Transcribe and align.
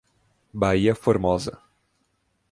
Baía 0.51 0.95
Formosa 0.95 1.61